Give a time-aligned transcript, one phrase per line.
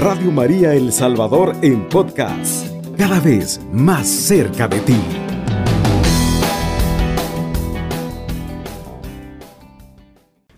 [0.00, 4.96] Radio María El Salvador en podcast, cada vez más cerca de ti.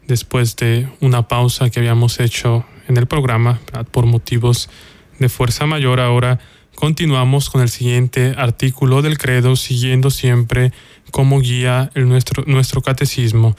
[0.07, 3.59] Después de una pausa que habíamos hecho en el programa
[3.91, 4.71] por motivos
[5.19, 6.39] de fuerza mayor, ahora
[6.77, 10.73] continuamos con el siguiente artículo del credo, siguiendo siempre
[11.11, 13.57] como guía el nuestro, nuestro catecismo.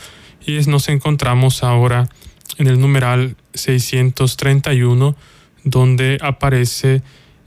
[0.47, 2.07] Y nos encontramos ahora
[2.57, 5.17] en el numeral 631,
[5.63, 7.01] donde aparece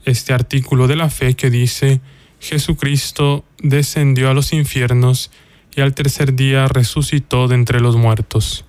[0.05, 2.01] este artículo de la fe que dice,
[2.39, 5.31] Jesucristo descendió a los infiernos
[5.75, 8.65] y al tercer día resucitó de entre los muertos.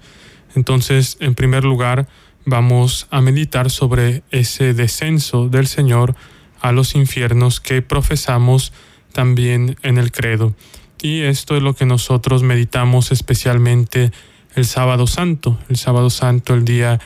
[0.55, 2.09] Entonces, en primer lugar,
[2.45, 6.17] vamos a meditar sobre ese descenso del Señor
[6.61, 8.73] a los infiernos que profesamos
[9.13, 10.55] también en el credo.
[11.01, 14.11] Y esto es lo que nosotros meditamos especialmente
[14.55, 16.99] el sábado santo, el sábado santo, el día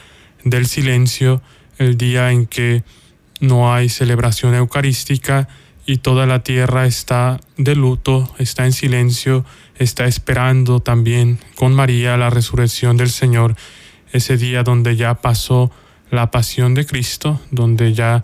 [0.44, 1.42] del silencio,
[1.82, 2.82] el día en que
[3.40, 5.48] no hay celebración eucarística
[5.84, 9.44] y toda la tierra está de luto, está en silencio,
[9.76, 13.56] está esperando también con María la resurrección del Señor,
[14.12, 15.72] ese día donde ya pasó
[16.10, 18.22] la pasión de Cristo, donde ya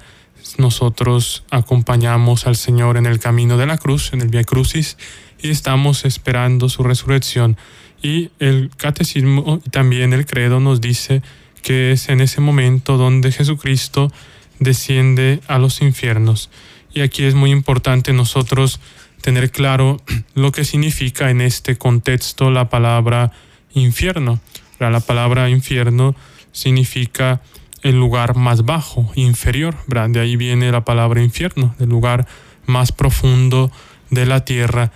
[0.57, 4.97] nosotros acompañamos al Señor en el camino de la cruz, en el Via Crucis,
[5.41, 7.57] y estamos esperando su resurrección.
[8.03, 11.23] Y el catecismo y también el credo nos dice
[11.63, 14.13] que es en ese momento donde Jesucristo
[14.59, 16.51] desciende a los infiernos.
[16.93, 18.81] Y aquí es muy importante nosotros
[19.21, 20.01] tener claro
[20.35, 23.33] lo que significa en este contexto la palabra
[23.73, 24.41] infierno.
[24.79, 26.15] La palabra infierno
[26.53, 27.41] significa
[27.83, 29.77] el lugar más bajo, inferior.
[29.87, 32.27] De ahí viene la palabra infierno, el lugar
[32.67, 33.71] más profundo
[34.11, 34.93] de la tierra.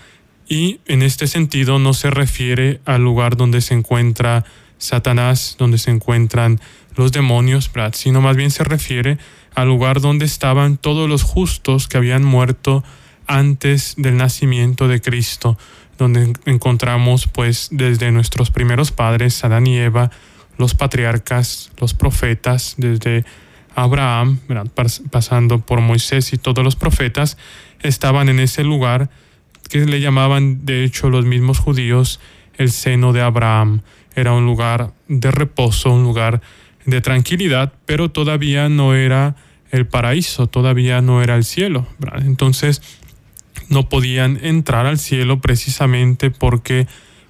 [0.49, 4.45] Y en este sentido no se refiere al lugar donde se encuentra
[4.83, 6.61] Satanás, donde se encuentran
[6.97, 9.17] los demonios, sino más bien se refiere
[9.55, 12.83] al lugar donde estaban todos los justos que habían muerto
[13.29, 15.57] antes del nacimiento de Cristo,
[15.99, 20.11] donde encontramos pues desde nuestros primeros padres, Adán y Eva,
[20.59, 23.25] los patriarcas, los profetas, desde
[23.77, 24.41] Abraham,
[25.11, 27.39] pasando por Moisés y todos los profetas,
[27.83, 29.11] estaban en ese lugar
[29.71, 32.19] que le llamaban de hecho los mismos judíos
[32.59, 33.83] el seno de Abraham.
[34.15, 36.41] Era un lugar de reposo, un lugar
[36.85, 39.37] de tranquilidad, pero todavía no era
[39.71, 41.87] el paraíso, todavía no era el cielo.
[42.25, 42.83] Entonces
[43.69, 46.87] no podían entrar al cielo precisamente porque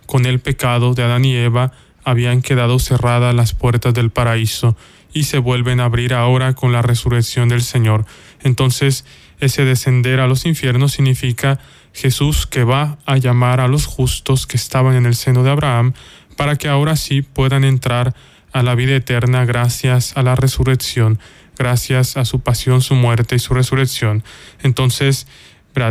[0.07, 1.73] con el pecado de Adán y Eva
[2.05, 4.77] habían quedado cerradas las puertas del paraíso
[5.13, 8.07] y se vuelven a abrir ahora con la resurrección del Señor.
[8.43, 9.05] Entonces,
[9.41, 11.59] ese descender a los infiernos significa
[11.93, 15.93] Jesús que va a llamar a los justos que estaban en el seno de Abraham
[16.43, 18.17] para que ahora sí puedan entrar
[18.53, 21.21] a la vida eterna gracias a la resurrección,
[21.57, 24.25] gracias a su pasión, su muerte y su resurrección.
[24.61, 25.29] Entonces,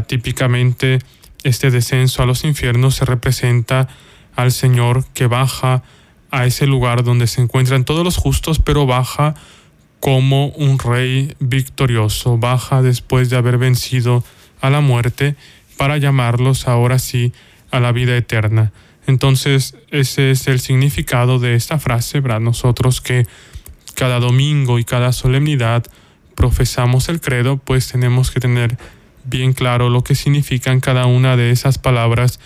[0.08, 1.00] típicamente
[1.44, 3.88] este descenso a los infiernos se representa
[4.36, 5.84] al Señor que baja
[6.32, 9.36] a ese lugar donde se encuentran todos los justos, pero baja
[10.02, 14.22] como un rey victorioso, baja después de haber vencido
[14.60, 15.38] a la muerte
[15.78, 17.32] para llamarlos ahora sí
[17.72, 18.74] a la vida eterna.
[19.12, 22.40] Entonces, ese es el significado de esta frase, ¿verdad?
[22.40, 23.28] Nosotros que
[23.94, 25.84] cada domingo y cada solemnidad
[26.34, 28.78] profesamos el credo, pues tenemos que tener
[29.26, 32.40] bien claro lo que significan cada una de esas palabras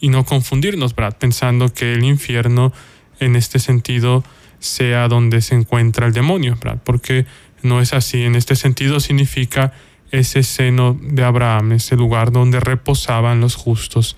[0.00, 1.16] y no confundirnos, ¿verdad?
[1.16, 2.72] Pensando que el infierno
[3.20, 4.24] en este sentido
[4.58, 6.82] sea donde se encuentra el demonio, ¿verdad?
[6.82, 7.26] Porque
[7.62, 8.24] no es así.
[8.24, 9.72] En este sentido significa
[10.10, 14.16] ese seno de Abraham, ese lugar donde reposaban los justos.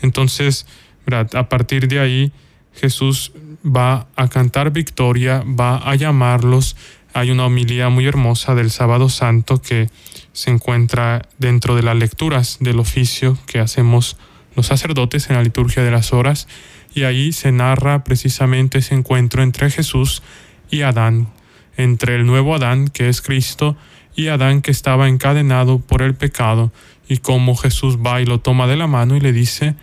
[0.00, 0.66] Entonces,
[1.14, 2.32] a partir de ahí,
[2.74, 3.32] Jesús
[3.64, 6.76] va a cantar victoria, va a llamarlos.
[7.12, 9.88] Hay una homilía muy hermosa del sábado santo que
[10.32, 14.16] se encuentra dentro de las lecturas del oficio que hacemos
[14.54, 16.48] los sacerdotes en la liturgia de las horas
[16.94, 20.22] y ahí se narra precisamente ese encuentro entre Jesús
[20.70, 21.28] y Adán,
[21.76, 23.76] entre el nuevo Adán que es Cristo
[24.16, 26.72] y Adán que estaba encadenado por el pecado
[27.08, 29.74] y cómo Jesús va y lo toma de la mano y le dice,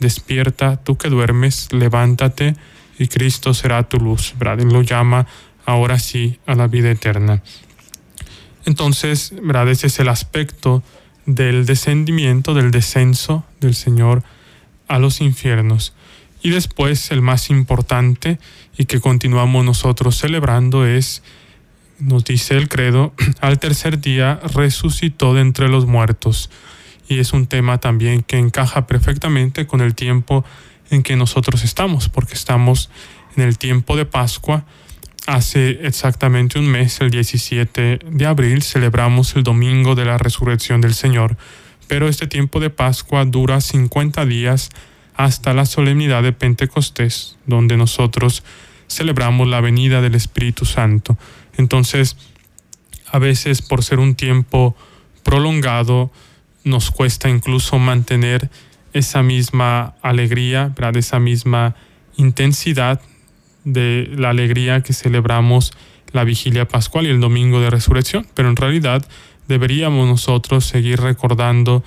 [0.00, 2.56] despierta tú que duermes, levántate
[2.98, 4.34] y Cristo será tu luz.
[4.38, 4.64] ¿verdad?
[4.64, 5.26] lo llama
[5.64, 7.42] ahora sí a la vida eterna.
[8.64, 9.68] Entonces, ¿verdad?
[9.70, 10.82] ese es el aspecto
[11.26, 14.22] del descendimiento, del descenso del Señor
[14.88, 15.94] a los infiernos.
[16.42, 18.38] Y después el más importante
[18.76, 21.22] y que continuamos nosotros celebrando es,
[21.98, 26.50] nos dice el credo, al tercer día resucitó de entre los muertos.
[27.08, 30.44] Y es un tema también que encaja perfectamente con el tiempo
[30.90, 32.90] en que nosotros estamos, porque estamos
[33.36, 34.64] en el tiempo de Pascua
[35.26, 40.94] hace exactamente un mes, el 17 de abril, celebramos el domingo de la resurrección del
[40.94, 41.36] Señor,
[41.88, 44.70] pero este tiempo de Pascua dura 50 días
[45.14, 48.44] hasta la solemnidad de Pentecostés, donde nosotros
[48.88, 51.18] celebramos la venida del Espíritu Santo.
[51.56, 52.16] Entonces,
[53.10, 54.76] a veces por ser un tiempo
[55.24, 56.12] prolongado,
[56.66, 58.50] nos cuesta incluso mantener
[58.92, 61.76] esa misma alegría, esa misma
[62.16, 63.00] intensidad
[63.64, 65.72] de la alegría que celebramos
[66.12, 69.06] la vigilia pascual y el domingo de resurrección, pero en realidad
[69.46, 71.84] deberíamos nosotros seguir recordando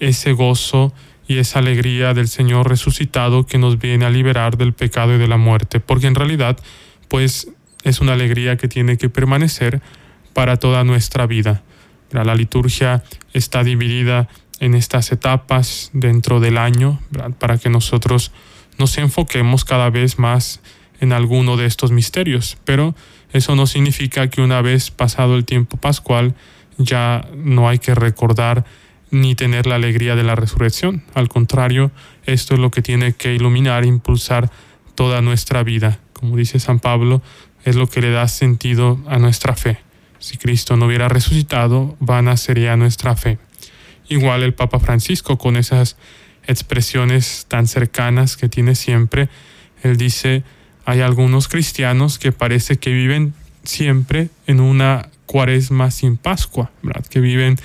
[0.00, 0.94] ese gozo
[1.28, 5.28] y esa alegría del Señor resucitado que nos viene a liberar del pecado y de
[5.28, 6.58] la muerte, porque en realidad
[7.08, 7.48] pues
[7.82, 9.82] es una alegría que tiene que permanecer
[10.32, 11.62] para toda nuestra vida.
[12.22, 13.02] La liturgia
[13.32, 14.28] está dividida
[14.60, 17.00] en estas etapas dentro del año
[17.38, 18.30] para que nosotros
[18.78, 20.60] nos enfoquemos cada vez más
[21.00, 22.94] en alguno de estos misterios, pero
[23.32, 26.34] eso no significa que una vez pasado el tiempo pascual
[26.78, 28.64] ya no hay que recordar
[29.10, 31.04] ni tener la alegría de la resurrección.
[31.14, 31.92] Al contrario,
[32.26, 34.50] esto es lo que tiene que iluminar e impulsar
[34.94, 36.00] toda nuestra vida.
[36.12, 37.22] Como dice San Pablo,
[37.64, 39.78] es lo que le da sentido a nuestra fe.
[40.24, 43.36] Si Cristo no hubiera resucitado, vana sería nuestra fe.
[44.08, 45.98] Igual el Papa Francisco con esas
[46.46, 49.28] expresiones tan cercanas que tiene siempre,
[49.82, 50.42] él dice,
[50.86, 53.34] hay algunos cristianos que parece que viven
[53.64, 56.70] siempre en una cuaresma sin Pascua,
[57.10, 57.58] que viven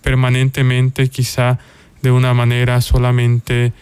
[0.00, 1.58] permanentemente quizá
[2.00, 3.72] de una manera solamente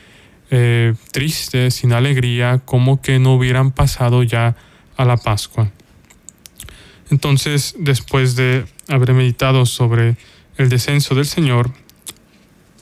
[0.51, 4.57] eh, triste, sin alegría, como que no hubieran pasado ya
[4.97, 5.71] a la Pascua.
[7.13, 10.17] Entonces, después de haber meditado sobre
[10.57, 11.71] el descenso del Señor,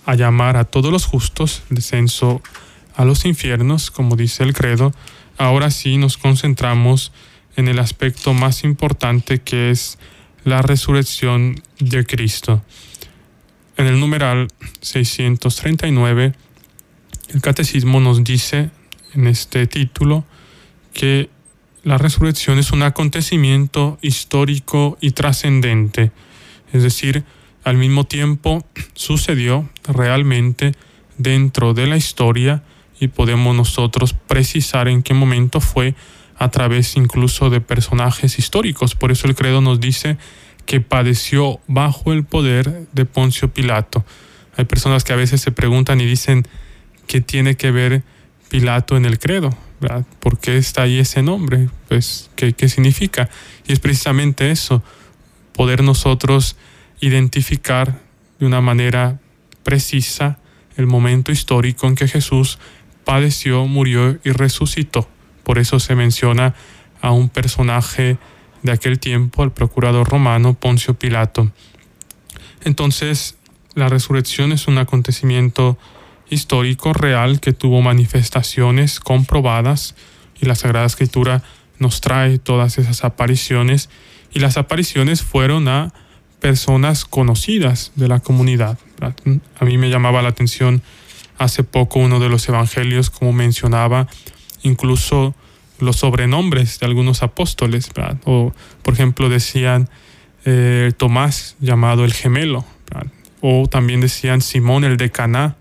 [0.06, 2.40] a llamar a todos los justos, descenso
[2.94, 4.94] a los infiernos, como dice el credo,
[5.36, 7.10] ahora sí nos concentramos
[7.56, 9.98] en el aspecto más importante que es
[10.44, 12.62] la resurrección de Cristo.
[13.76, 14.46] En el numeral
[14.80, 16.34] 639,
[17.34, 18.70] el catecismo nos dice
[19.12, 20.24] en este título
[20.92, 21.30] que
[21.82, 26.12] la resurrección es un acontecimiento histórico y trascendente,
[26.72, 27.24] es decir,
[27.64, 30.74] al mismo tiempo sucedió realmente
[31.18, 32.62] dentro de la historia
[32.98, 35.94] y podemos nosotros precisar en qué momento fue
[36.36, 38.94] a través incluso de personajes históricos.
[38.94, 40.18] Por eso el credo nos dice
[40.66, 44.04] que padeció bajo el poder de Poncio Pilato.
[44.56, 46.46] Hay personas que a veces se preguntan y dicen,
[47.06, 48.02] ¿qué tiene que ver
[48.48, 49.56] Pilato en el credo?
[50.20, 51.68] ¿Por qué está ahí ese nombre?
[51.88, 53.30] Pues, ¿qué, ¿qué significa?
[53.66, 54.82] Y es precisamente eso,
[55.52, 56.56] poder nosotros
[57.00, 58.00] identificar
[58.38, 59.20] de una manera
[59.62, 60.38] precisa
[60.76, 62.58] el momento histórico en que Jesús
[63.04, 65.08] padeció, murió y resucitó.
[65.44, 66.54] Por eso se menciona
[67.00, 68.18] a un personaje
[68.62, 71.50] de aquel tiempo, al procurador romano Poncio Pilato.
[72.64, 73.36] Entonces,
[73.74, 75.78] la resurrección es un acontecimiento
[76.30, 79.94] histórico real que tuvo manifestaciones comprobadas
[80.40, 81.42] y la Sagrada Escritura
[81.78, 83.90] nos trae todas esas apariciones
[84.32, 85.92] y las apariciones fueron a
[86.38, 88.78] personas conocidas de la comunidad.
[89.58, 90.82] A mí me llamaba la atención
[91.38, 94.06] hace poco uno de los evangelios como mencionaba
[94.62, 95.34] incluso
[95.78, 97.90] los sobrenombres de algunos apóstoles,
[98.24, 99.88] o por ejemplo decían
[100.44, 102.64] eh, Tomás llamado el gemelo,
[103.40, 105.56] o también decían Simón el de Caná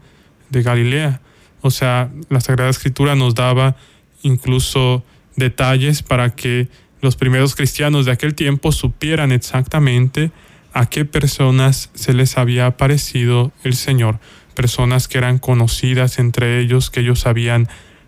[0.49, 1.21] de Galilea.
[1.61, 3.75] O sea, la Sagrada Escritura nos daba
[4.21, 5.03] incluso
[5.35, 6.67] detalles para que
[7.01, 10.31] los primeros cristianos de aquel tiempo supieran exactamente
[10.73, 14.19] a qué personas se les había aparecido el Señor,
[14.53, 17.67] personas que eran conocidas entre ellos, que ellos sabían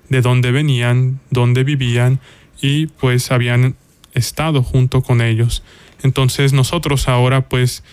[0.09, 2.19] de dónde venían, dónde vivían
[2.61, 3.75] y pues habían
[4.13, 5.63] estado junto con ellos.
[6.03, 7.83] Entonces nosotros ahora pues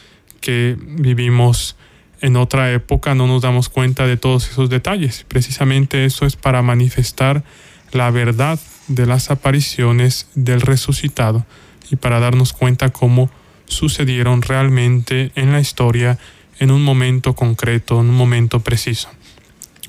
[0.40, 1.76] que vivimos
[2.20, 5.24] en otra época no nos damos cuenta de todos esos detalles.
[5.28, 7.44] Precisamente eso es para manifestar
[7.92, 8.58] la verdad
[8.88, 11.46] de las apariciones del resucitado
[11.90, 13.30] y para darnos cuenta cómo
[13.66, 16.18] sucedieron realmente en la historia
[16.58, 19.08] en un momento concreto, en un momento preciso.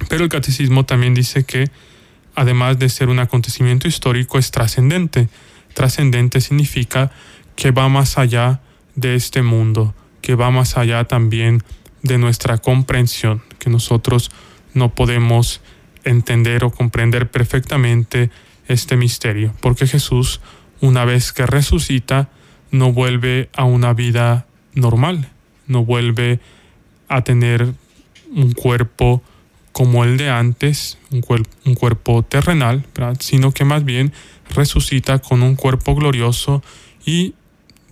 [0.07, 1.69] Pero el catecismo también dice que,
[2.35, 5.29] además de ser un acontecimiento histórico, es trascendente.
[5.73, 7.11] Trascendente significa
[7.55, 8.61] que va más allá
[8.95, 11.63] de este mundo, que va más allá también
[12.03, 14.31] de nuestra comprensión, que nosotros
[14.73, 15.61] no podemos
[16.03, 18.29] entender o comprender perfectamente
[18.67, 20.41] este misterio, porque Jesús,
[20.81, 22.29] una vez que resucita,
[22.71, 25.29] no vuelve a una vida normal,
[25.67, 26.39] no vuelve
[27.07, 27.73] a tener
[28.31, 29.23] un cuerpo
[29.71, 31.23] como el de antes, un,
[31.65, 32.85] un cuerpo terrenal,
[33.19, 34.13] sino que más bien
[34.53, 36.63] resucita con un cuerpo glorioso
[37.05, 37.33] y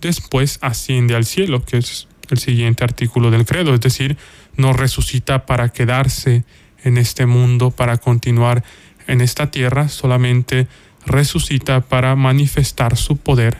[0.00, 4.16] después asciende al cielo, que es el siguiente artículo del credo, es decir,
[4.56, 6.44] no resucita para quedarse
[6.84, 8.64] en este mundo, para continuar
[9.06, 10.66] en esta tierra, solamente
[11.06, 13.58] resucita para manifestar su poder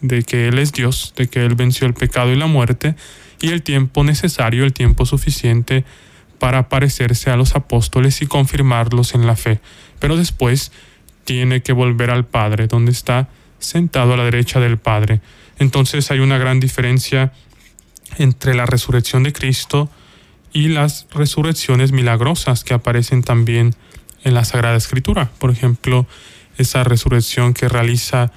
[0.00, 2.94] de que Él es Dios, de que Él venció el pecado y la muerte,
[3.40, 5.84] y el tiempo necesario, el tiempo suficiente
[6.38, 9.60] para parecerse a los apóstoles y confirmarlos en la fe.
[9.98, 10.72] Pero después
[11.24, 13.28] tiene que volver al Padre, donde está
[13.58, 15.20] sentado a la derecha del Padre.
[15.58, 17.32] Entonces hay una gran diferencia
[18.18, 19.90] entre la resurrección de Cristo
[20.52, 23.74] y las resurrecciones milagrosas que aparecen también
[24.22, 25.30] en la Sagrada Escritura.
[25.38, 26.06] Por ejemplo,
[26.56, 28.30] esa resurrección que realiza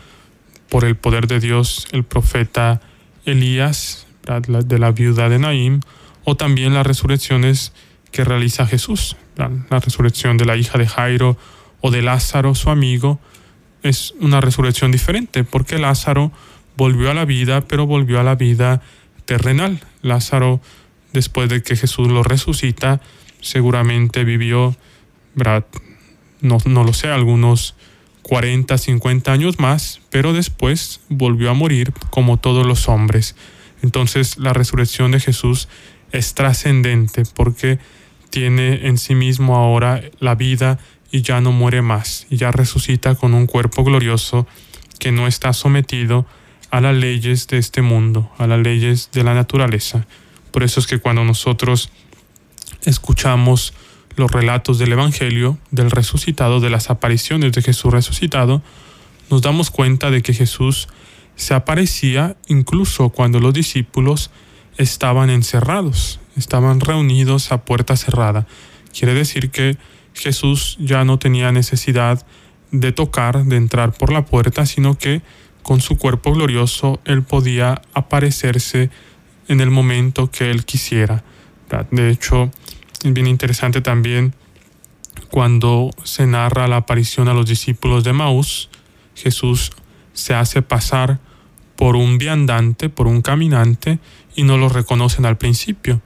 [0.70, 2.82] por el poder de Dios el profeta
[3.26, 5.80] Elías de la viuda de Naim,
[6.26, 7.72] o también las resurrecciones
[8.12, 11.38] que realiza Jesús, la resurrección de la hija de Jairo
[11.80, 13.20] o de Lázaro, su amigo,
[13.84, 16.32] es una resurrección diferente, porque Lázaro
[16.76, 18.82] volvió a la vida, pero volvió a la vida
[19.28, 19.80] terrenal.
[20.02, 20.60] Lázaro,
[21.14, 23.00] después de que Jesús lo resucita,
[23.42, 24.76] seguramente vivió,
[26.42, 27.76] No, no lo sé, algunos
[28.24, 33.36] 40, 50 años más, pero después volvió a morir como todos los hombres.
[33.84, 35.68] Entonces la resurrección de Jesús
[36.12, 37.80] es trascendente porque
[38.30, 40.80] tiene en sí mismo ahora la vida
[41.12, 44.46] y ya no muere más, y ya resucita con un cuerpo glorioso
[45.00, 49.34] que no está sometido a las leyes de este mundo, a las leyes de la
[49.34, 50.06] naturaleza.
[50.52, 51.90] Por eso es que cuando nosotros
[52.86, 53.74] escuchamos
[54.16, 58.62] los relatos del Evangelio, del resucitado, de las apariciones de Jesús resucitado,
[59.30, 60.88] nos damos cuenta de que Jesús
[61.36, 64.32] se aparecía incluso cuando los discípulos
[64.78, 68.48] estaban encerrados, estaban reunidos a puerta cerrada.
[68.98, 69.78] Quiere decir que
[70.14, 72.26] Jesús ya no tenía necesidad
[72.72, 75.22] de tocar, de entrar por la puerta, sino que
[75.68, 78.90] con su cuerpo glorioso él podía aparecerse
[79.50, 81.26] en el momento que él quisiera.
[81.92, 82.50] De hecho,
[83.04, 84.34] es bien interesante también
[85.30, 88.70] cuando se narra la aparición a los discípulos de Maús,
[89.14, 89.74] Jesús
[90.14, 91.20] se hace pasar
[91.76, 94.00] por un viandante, por un caminante,
[94.38, 96.02] y no lo reconocen al principio.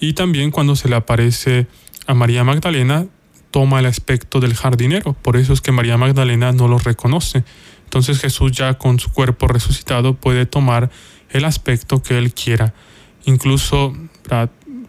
[0.00, 1.68] Y también cuando se le aparece
[2.08, 3.06] a María Magdalena,
[3.52, 7.44] toma el aspecto del jardinero, por eso es que María Magdalena no lo reconoce.
[7.90, 10.92] Entonces Jesús ya con su cuerpo resucitado puede tomar
[11.28, 12.72] el aspecto que él quiera.
[13.24, 13.96] Incluso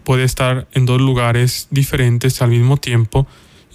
[0.03, 3.25] puede estar en dos lugares diferentes al mismo tiempo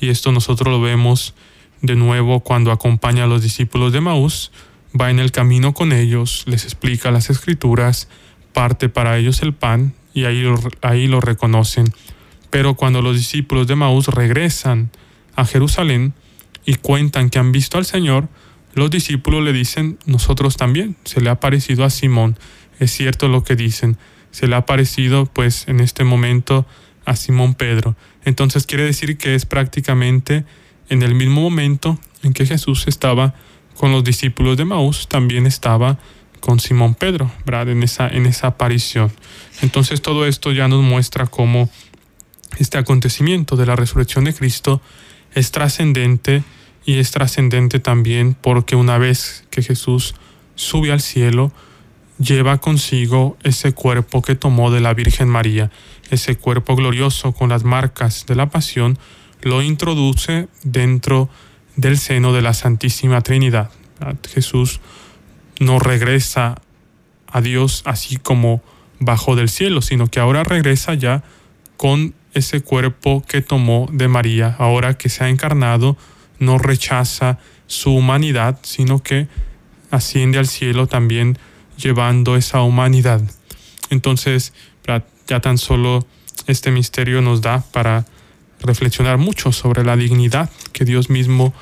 [0.00, 1.34] y esto nosotros lo vemos
[1.82, 4.52] de nuevo cuando acompaña a los discípulos de Maús,
[4.98, 8.08] va en el camino con ellos, les explica las escrituras,
[8.52, 11.92] parte para ellos el pan y ahí lo, ahí lo reconocen.
[12.50, 14.92] Pero cuando los discípulos de Maús regresan
[15.34, 16.14] a Jerusalén
[16.64, 18.28] y cuentan que han visto al Señor,
[18.76, 22.38] los discípulos le dicen, nosotros también, se le ha parecido a Simón,
[22.78, 23.96] es cierto lo que dicen,
[24.30, 26.66] se le ha parecido pues en este momento
[27.06, 27.96] a Simón Pedro.
[28.26, 30.44] Entonces quiere decir que es prácticamente
[30.90, 33.34] en el mismo momento en que Jesús estaba
[33.78, 35.98] con los discípulos de Maús, también estaba
[36.40, 37.70] con Simón Pedro, ¿verdad?
[37.70, 39.10] En esa, en esa aparición.
[39.62, 41.70] Entonces todo esto ya nos muestra cómo
[42.58, 44.82] este acontecimiento de la resurrección de Cristo
[45.34, 46.44] es trascendente
[46.86, 50.14] y es trascendente también porque una vez que Jesús
[50.54, 51.52] sube al cielo,
[52.18, 55.70] lleva consigo ese cuerpo que tomó de la Virgen María,
[56.10, 58.98] ese cuerpo glorioso con las marcas de la pasión,
[59.42, 61.28] lo introduce dentro
[61.74, 63.70] del seno de la Santísima Trinidad.
[64.32, 64.80] Jesús
[65.58, 66.62] no regresa
[67.26, 68.62] a Dios así como
[69.00, 71.24] bajó del cielo, sino que ahora regresa ya
[71.76, 75.96] con ese cuerpo que tomó de María, ahora que se ha encarnado,
[76.38, 79.28] no rechaza su humanidad, sino que
[79.90, 81.38] asciende al cielo también
[81.76, 83.22] llevando esa humanidad.
[83.90, 84.52] Entonces,
[85.26, 86.06] ya tan solo
[86.46, 88.04] este misterio nos da para
[88.60, 91.52] reflexionar mucho sobre la dignidad que Dios mismo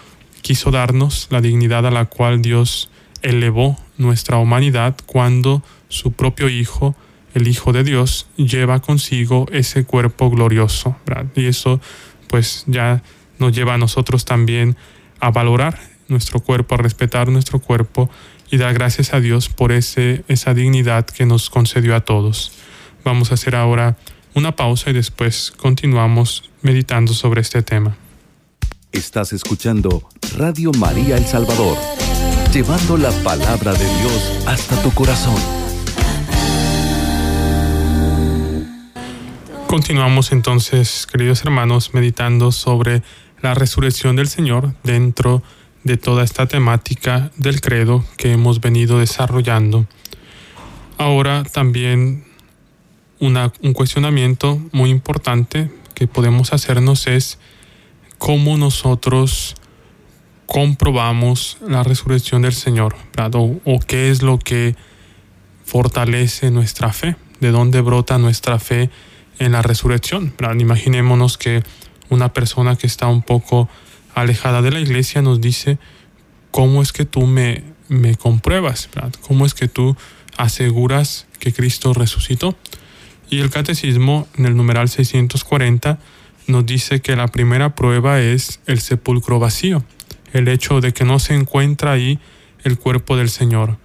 [0.43, 2.91] quiso darnos, la dignidad a la cual Dios
[3.23, 6.95] elevó nuestra humanidad cuando su propio Hijo,
[7.33, 10.97] el Hijo de Dios, lleva consigo ese cuerpo glorioso.
[11.35, 11.81] Y eso
[12.29, 13.03] pues ya
[13.39, 14.77] nos lleva a nosotros también
[15.21, 18.11] a valorar nuestro cuerpo, a respetar nuestro cuerpo
[18.51, 22.53] y dar gracias a Dios por ese, esa dignidad que nos concedió a todos.
[23.05, 23.97] Vamos a hacer ahora
[24.35, 27.97] una pausa y después continuamos meditando sobre este tema.
[28.93, 31.77] Estás escuchando Radio María El Salvador,
[32.53, 35.35] llevando la palabra de Dios hasta tu corazón.
[39.67, 43.03] Continuamos entonces, queridos hermanos, meditando sobre
[43.45, 45.43] la resurrección del Señor dentro
[45.83, 49.87] de toda esta temática del credo que hemos venido desarrollando.
[50.97, 52.25] Ahora también
[53.21, 57.39] un cuestionamiento muy importante que podemos hacernos es
[58.17, 59.57] cómo nosotros
[60.47, 62.97] comprobamos la resurrección del Señor,
[63.35, 64.75] o, o qué es lo que
[65.67, 68.89] fortalece nuestra fe, de dónde brota nuestra fe
[69.39, 70.33] en la resurrección.
[70.59, 71.63] Imaginémonos que
[72.15, 73.69] una persona que está un poco
[74.15, 75.79] alejada de la iglesia nos dice,
[76.51, 78.89] ¿cómo es que tú me, me compruebas?
[79.21, 79.97] ¿Cómo es que tú
[80.37, 82.57] aseguras que Cristo resucitó?
[83.31, 85.99] Y el catecismo en el numeral 640
[86.47, 89.85] nos dice que la primera prueba es el sepulcro vacío,
[90.33, 92.19] el hecho de que no se encuentra ahí
[92.63, 93.79] el cuerpo del Señor.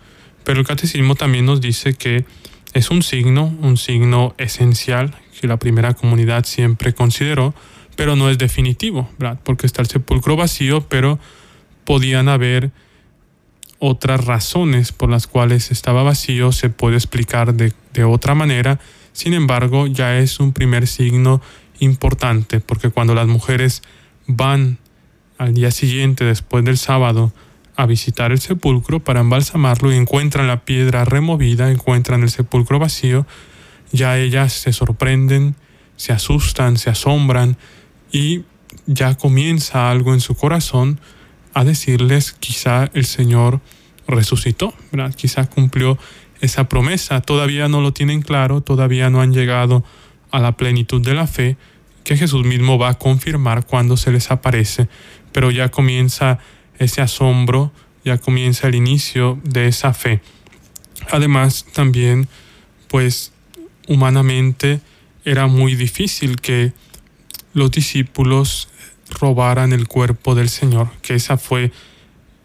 [0.44, 2.26] Pero el catecismo también nos dice que
[2.74, 7.54] es un signo, un signo esencial que la primera comunidad siempre consideró,
[8.00, 9.10] pero no es definitivo,
[9.44, 11.20] porque está el sepulcro vacío, pero
[11.84, 12.72] podían haber
[13.78, 18.80] otras razones por las cuales estaba vacío, se puede explicar de, de otra manera,
[19.12, 21.42] sin embargo ya es un primer signo
[21.80, 23.82] importante, porque cuando las mujeres
[24.28, 24.78] van
[25.38, 27.34] al día siguiente, después del sábado,
[27.76, 33.28] a visitar el sepulcro para embalsamarlo y encuentran la piedra removida, encuentran el sepulcro vacío,
[33.92, 35.56] ya ellas se sorprenden,
[35.98, 37.58] se asustan, se asombran
[38.12, 38.44] y
[38.86, 41.00] ya comienza algo en su corazón
[41.54, 43.62] a decirles quizá el Señor
[44.08, 44.74] resucitó,
[45.16, 45.98] quizá cumplió
[46.42, 49.84] esa promesa, todavía no lo tienen claro, todavía no han llegado
[50.32, 51.58] a la plenitud de la fe
[52.04, 54.88] que Jesús mismo va a confirmar cuando se les aparece,
[55.32, 56.40] pero ya comienza
[56.78, 57.72] ese asombro,
[58.06, 60.22] ya comienza el inicio de esa fe.
[61.12, 62.28] Además, también,
[62.88, 63.34] pues,
[63.88, 64.80] humanamente
[65.26, 66.74] era muy difícil que
[67.54, 68.70] los discípulos
[69.20, 71.72] robaran el cuerpo del Señor, que esa fue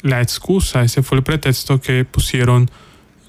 [0.02, 2.70] la excusa, ese fue el pretexto que pusieron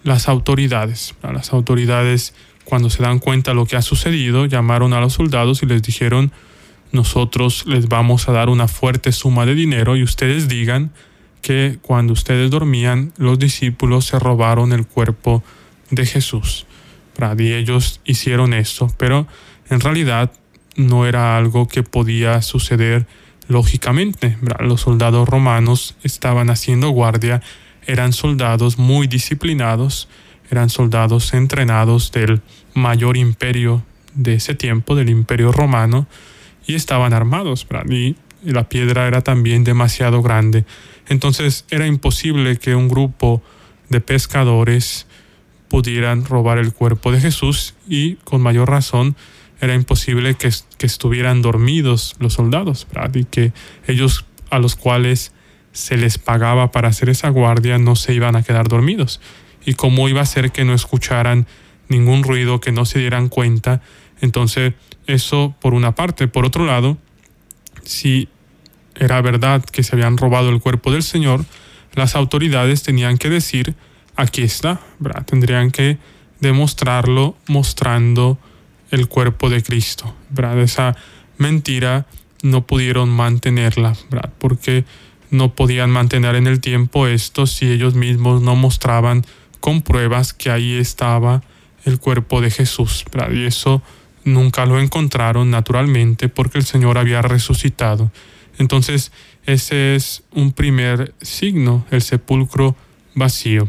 [0.04, 1.16] las autoridades.
[1.22, 5.64] Las autoridades, cuando se dan cuenta de lo que ha sucedido, llamaron a los soldados
[5.64, 6.32] y les dijeron,
[6.92, 10.92] nosotros les vamos a dar una fuerte suma de dinero y ustedes digan
[11.42, 15.44] que cuando ustedes dormían los discípulos se robaron el cuerpo
[15.92, 16.66] de Jesús.
[17.38, 19.28] Y ellos hicieron esto, pero
[19.70, 20.32] en realidad
[20.76, 23.08] no era algo que podía suceder
[23.48, 24.38] lógicamente.
[24.60, 27.42] Los soldados romanos estaban haciendo guardia,
[27.86, 30.08] eran soldados muy disciplinados,
[30.50, 32.42] eran soldados entrenados del
[32.74, 33.84] mayor imperio
[34.14, 36.08] de ese tiempo, del imperio romano,
[36.68, 40.66] y estaban armados, y la piedra era también demasiado grande.
[41.08, 43.42] Entonces era imposible que un grupo
[43.90, 45.08] de pescadores
[45.68, 49.16] pudieran robar el cuerpo de Jesús y con mayor razón
[49.66, 50.48] era imposible que,
[50.80, 53.54] estuvieran dormidos los soldados, y que
[53.88, 55.34] ellos a los cuales
[55.72, 59.20] se les pagaba para hacer esa guardia no se iban a quedar dormidos.
[59.66, 61.48] Y cómo iba a ser que no escucharan
[61.90, 63.82] ningún ruido, que no se dieran cuenta.
[64.22, 64.74] Entonces
[65.08, 66.28] eso por una parte.
[66.28, 66.98] Por otro lado,
[67.84, 68.30] si
[68.96, 71.46] era verdad que se habían robado el cuerpo del Señor,
[71.94, 73.76] las autoridades tenían que decir,
[74.16, 74.80] aquí está,
[75.26, 75.98] tendrían que
[76.40, 78.38] demostrarlo mostrando
[78.92, 80.16] el cuerpo de Cristo.
[80.58, 80.96] Esa
[81.38, 82.06] mentira
[82.44, 83.96] no pudieron mantenerla,
[84.38, 84.86] porque
[85.32, 89.26] no podían mantener en el tiempo esto si ellos mismos no mostraban
[89.60, 91.42] con pruebas que ahí estaba
[91.86, 93.06] el cuerpo de Jesús.
[93.32, 93.82] Y eso
[94.24, 98.12] nunca lo encontraron naturalmente porque el Señor había resucitado.
[98.58, 99.12] Entonces,
[99.46, 102.76] ese es un primer signo, el sepulcro
[103.14, 103.68] vacío.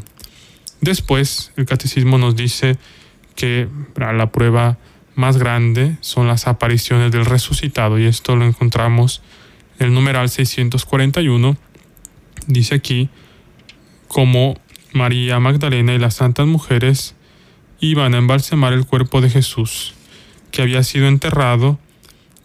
[0.81, 2.79] Después, el catecismo nos dice
[3.35, 4.79] que la prueba
[5.16, 9.22] más grande son las apariciones del resucitado, y esto lo encontramos
[9.79, 11.57] en el numeral 641.
[12.46, 13.09] Dice aquí,
[14.07, 14.57] como
[14.92, 17.16] María Magdalena y las santas mujeres
[17.81, 19.94] iban a embalsamar el cuerpo de Jesús
[20.50, 21.79] que había sido enterrado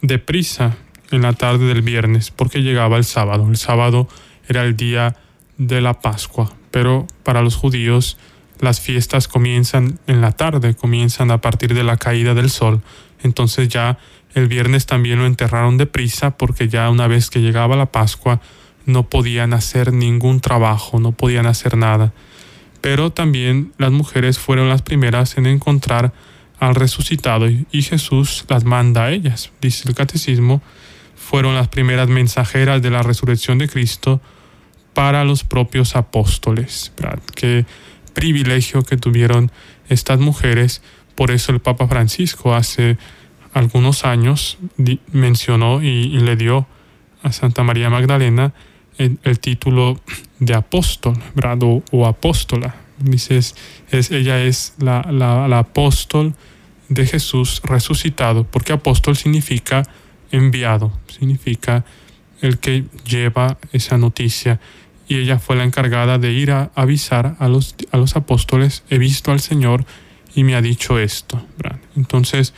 [0.01, 0.77] deprisa
[1.11, 3.47] en la tarde del viernes porque llegaba el sábado.
[3.49, 4.07] El sábado
[4.47, 5.15] era el día
[5.57, 8.17] de la Pascua, pero para los judíos
[8.61, 12.81] las fiestas comienzan en la tarde, comienzan a partir de la caída del sol.
[13.23, 13.97] Entonces ya
[14.33, 18.39] el viernes también lo enterraron deprisa porque ya una vez que llegaba la Pascua
[18.85, 22.13] no podían hacer ningún trabajo, no podían hacer nada.
[22.81, 26.13] Pero también las mujeres fueron las primeras en encontrar
[26.59, 29.51] al resucitado y Jesús las manda a ellas.
[29.59, 30.61] Dice el catecismo,
[31.15, 34.21] fueron las primeras mensajeras de la resurrección de Cristo
[34.93, 36.91] para los propios apóstoles.
[37.35, 37.65] Qué
[38.13, 39.51] privilegio que tuvieron
[39.89, 40.81] estas mujeres.
[41.15, 42.97] Por eso el Papa Francisco hace
[43.53, 44.57] algunos años
[45.11, 46.67] mencionó y, le dio
[47.23, 48.53] a Santa María Magdalena
[48.97, 49.99] el, título
[50.39, 51.59] de apóstol, ¿verdad?
[51.91, 52.75] O, apóstola.
[52.99, 53.55] Dices,
[53.89, 56.35] es, ella es la, la, apóstol
[56.87, 59.83] de Jesús resucitado, porque apóstol significa
[60.31, 61.83] enviado, significa
[62.41, 64.59] el que lleva esa noticia.
[65.11, 68.97] Y ella fue la encargada de ir a avisar a los, a los apóstoles, he
[68.97, 69.83] visto al Señor
[70.33, 71.45] y me ha dicho esto.
[71.97, 72.53] Entonces,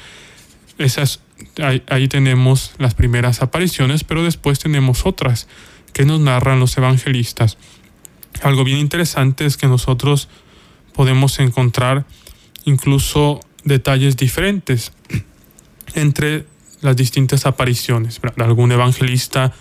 [1.88, 5.48] ahí, tenemos las primeras apariciones, pero después tenemos otras
[5.94, 7.58] que nos narran los evangelistas.
[8.44, 10.30] Algo bien interesante es que nosotros
[10.94, 12.06] podemos encontrar
[12.66, 14.92] incluso detalles diferentes
[15.96, 16.46] entre
[16.82, 18.22] las distintas apariciones.
[18.38, 19.54] Algún evangelista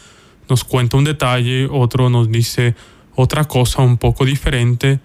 [0.48, 2.74] nos cuenta un detalle, otro nos dice
[3.14, 5.00] otra cosa un poco diferente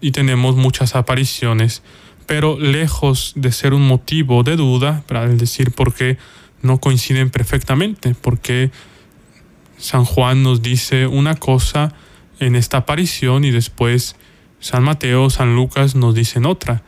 [0.00, 1.82] y tenemos muchas apariciones
[2.26, 6.18] pero lejos de ser un motivo de duda, para decir por qué
[6.62, 8.70] no coinciden perfectamente, porque
[9.76, 11.92] San Juan nos dice una cosa
[12.38, 14.16] en esta aparición y después
[14.60, 16.82] San Mateo, San Lucas nos dicen otra.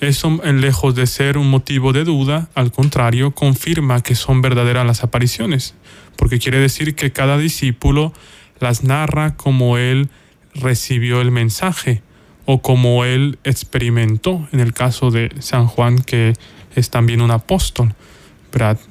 [0.00, 5.02] Eso, lejos de ser un motivo de duda, al contrario, confirma que son verdaderas las
[5.02, 5.74] apariciones,
[6.16, 8.12] porque quiere decir que cada discípulo
[8.60, 10.10] las narra como él
[10.54, 12.02] recibió el mensaje
[12.44, 16.34] o como él experimentó en el caso de San Juan, que
[16.74, 17.94] es también un apóstol.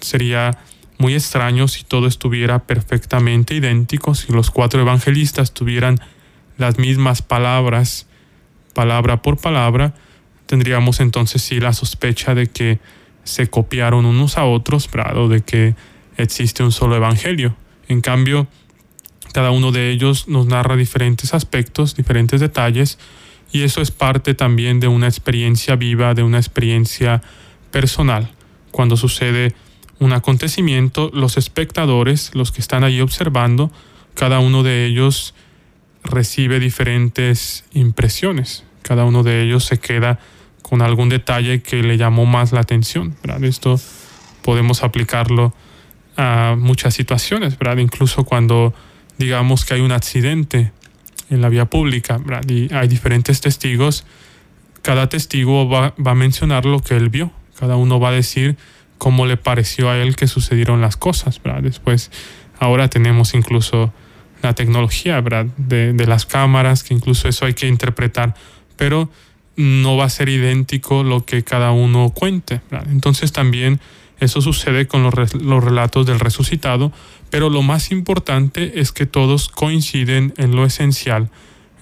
[0.01, 0.57] Sería
[0.97, 5.99] muy extraño si todo estuviera perfectamente idéntico, si los cuatro evangelistas tuvieran
[6.57, 8.07] las mismas palabras,
[8.73, 9.93] palabra por palabra,
[10.45, 12.79] tendríamos entonces sí la sospecha de que
[13.23, 15.75] se copiaron unos a otros, o de que
[16.17, 17.55] existe un solo evangelio.
[17.87, 18.47] En cambio,
[19.33, 22.99] cada uno de ellos nos narra diferentes aspectos, diferentes detalles,
[23.51, 27.21] y eso es parte también de una experiencia viva, de una experiencia
[27.71, 28.31] personal.
[28.71, 29.53] Cuando sucede
[29.99, 33.71] un acontecimiento, los espectadores, los que están ahí observando,
[34.13, 35.33] cada uno de ellos
[36.03, 38.63] recibe diferentes impresiones.
[38.81, 40.19] Cada uno de ellos se queda
[40.67, 43.15] con algún detalle que le llamó más la atención.
[43.43, 43.79] Esto
[44.41, 45.53] podemos aplicarlo
[46.17, 47.77] a muchas situaciones, ¿verdad?
[47.77, 48.73] incluso cuando
[49.19, 50.71] digamos que hay un accidente
[51.29, 54.07] en la vía pública y hay diferentes testigos,
[54.81, 58.57] cada testigo va, va, a mencionar lo que él vio, cada uno va a decir
[58.97, 61.41] cómo le pareció a él que sucedieron las cosas.
[61.61, 62.09] Después,
[62.57, 63.93] ahora tenemos incluso
[64.41, 65.21] la tecnología
[65.57, 68.33] De, de las cámaras, que incluso eso hay que interpretar,
[68.77, 69.11] pero
[69.55, 72.61] no va a ser idéntico lo que cada uno cuente.
[72.89, 73.79] Entonces también
[74.19, 76.91] eso sucede con los, los relatos del resucitado,
[77.29, 81.29] pero lo más importante es que todos coinciden en lo esencial.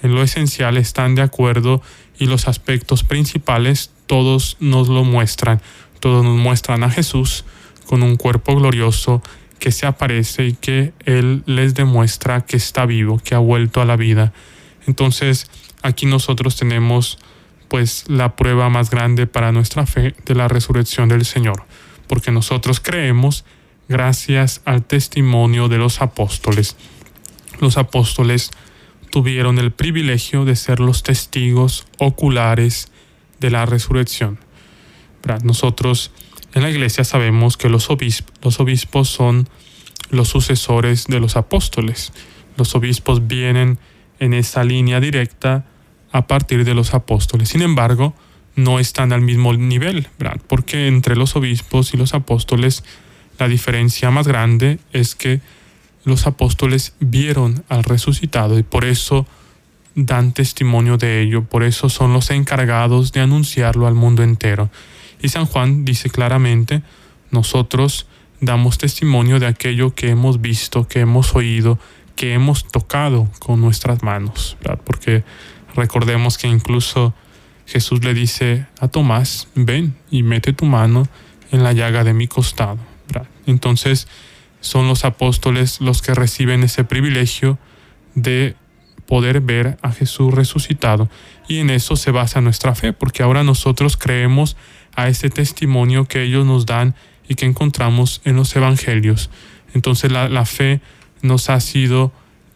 [0.01, 1.81] En lo esencial están de acuerdo
[2.19, 5.62] y los aspectos principales todos nos lo muestran.
[5.99, 7.45] Todos nos muestran a Jesús
[7.88, 9.21] con un cuerpo glorioso
[9.59, 13.86] que se aparece y que Él les demuestra que está vivo, que ha vuelto a
[13.86, 14.33] la vida.
[14.88, 15.49] Entonces
[15.81, 17.17] aquí nosotros tenemos
[17.73, 21.65] pues la prueba más grande para nuestra fe de la resurrección del Señor,
[22.05, 23.45] porque nosotros creemos
[23.89, 26.77] gracias al testimonio de los apóstoles.
[27.59, 28.51] Los apóstoles
[29.09, 32.91] tuvieron el privilegio de ser los testigos oculares
[33.39, 34.38] de la resurrección.
[35.41, 36.12] Nosotros
[36.53, 37.89] en la iglesia sabemos que los
[38.43, 39.49] los obispos son
[40.12, 42.13] los sucesores de los apóstoles.
[42.55, 43.79] Los obispos vienen
[44.19, 45.65] en esa línea directa
[46.13, 47.49] a partir de los apóstoles.
[47.49, 48.13] Sin embargo,
[48.56, 50.08] no están al mismo nivel,
[50.47, 52.84] porque entre los obispos y los apóstoles
[53.39, 55.41] la diferencia más grande es que
[56.06, 59.26] los apóstoles vieron al resucitado y por eso
[59.95, 64.69] dan testimonio de ello, por eso son los encargados de anunciarlo al mundo entero.
[65.21, 66.84] Y San Juan dice claramente,
[67.32, 68.08] nosotros
[68.39, 71.80] damos testimonio de aquello que hemos visto, que hemos oído,
[72.15, 75.23] que hemos tocado con nuestras manos, porque
[75.75, 77.13] recordemos que incluso
[77.65, 81.07] Jesús le dice a Tomás, ven y mete tu mano
[81.51, 82.79] en la llaga de mi costado.
[83.45, 84.07] Entonces
[84.62, 87.57] son los apóstoles los que reciben ese privilegio
[88.15, 88.55] de
[89.05, 91.09] poder ver a Jesús resucitado.
[91.47, 94.55] Y en eso se basa nuestra fe, porque ahora nosotros creemos
[94.95, 96.95] a ese testimonio que ellos nos dan
[97.27, 99.29] y que encontramos en los evangelios.
[99.73, 100.81] Entonces la, la fe
[101.21, 102.12] nos ha sido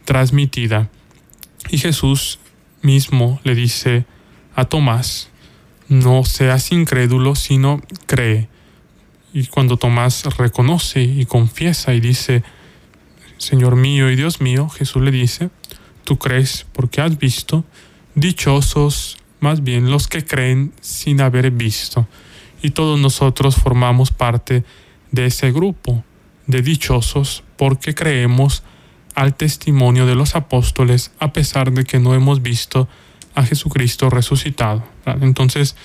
[0.05, 0.89] transmitida.
[1.69, 2.39] Y Jesús
[2.81, 4.05] mismo le dice
[4.55, 5.29] a Tomás,
[5.89, 8.49] no seas incrédulo, sino cree.
[9.33, 12.43] Y cuando Tomás reconoce y confiesa y dice,
[13.37, 15.49] Señor mío y Dios mío, Jesús le dice,
[16.03, 17.63] tú crees porque has visto,
[18.15, 22.07] dichosos más bien los que creen sin haber visto.
[22.59, 24.63] y todos nosotros formamos parte
[25.11, 26.03] de ese grupo
[26.47, 28.63] de dichosos porque creemos
[29.17, 32.87] al testimonio de los apóstoles a pesar de que no hemos visto
[33.33, 34.83] a Jesucristo resucitado.
[35.21, 35.75] Entonces,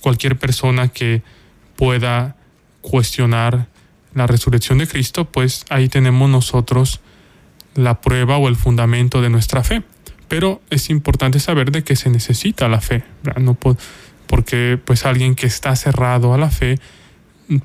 [0.00, 1.24] cualquier persona que
[1.74, 2.36] pueda
[2.80, 3.66] cuestionar
[4.14, 7.00] la resurrección de Cristo, pues ahí tenemos nosotros
[7.74, 9.82] la prueba o el fundamento de nuestra fe.
[10.28, 13.02] Pero es importante saber de que se necesita la fe,
[13.40, 13.56] no
[14.28, 16.78] porque pues alguien que está cerrado a la fe,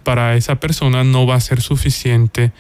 [0.02, 2.52] para esa persona no va a ser suficiente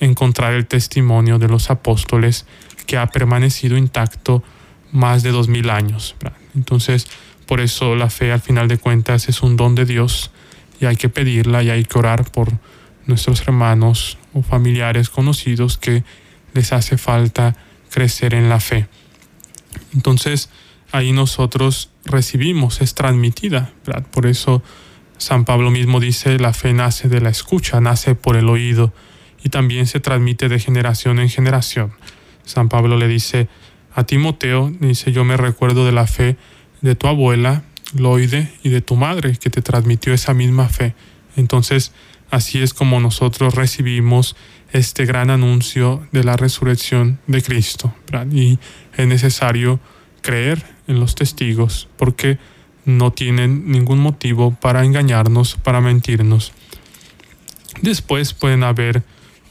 [0.00, 2.46] encontrar el testimonio de los apóstoles
[2.86, 4.42] que ha permanecido intacto
[4.92, 6.16] más de dos mil años.
[6.54, 7.06] Entonces,
[7.46, 10.30] por eso la fe al final de cuentas es un don de Dios
[10.80, 12.52] y hay que pedirla y hay que orar por
[13.06, 16.04] nuestros hermanos o familiares conocidos que
[16.54, 17.56] les hace falta
[17.90, 18.88] crecer en la fe.
[19.94, 20.50] Entonces,
[20.92, 23.72] ahí nosotros recibimos, es transmitida.
[24.10, 24.62] Por eso
[25.18, 28.92] San Pablo mismo dice, la fe nace de la escucha, nace por el oído
[29.46, 31.92] y también se transmite de generación en generación.
[32.44, 33.46] San Pablo le dice
[33.94, 36.36] a Timoteo, dice, yo me recuerdo de la fe
[36.80, 37.62] de tu abuela,
[37.94, 40.96] Loide, y de tu madre, que te transmitió esa misma fe.
[41.36, 41.92] Entonces,
[42.28, 44.34] así es como nosotros recibimos
[44.72, 47.94] este gran anuncio de la resurrección de Cristo.
[48.32, 48.58] Y
[48.96, 49.78] es necesario
[50.22, 52.38] creer en los testigos porque
[52.84, 56.52] no tienen ningún motivo para engañarnos, para mentirnos.
[57.80, 59.04] Después pueden haber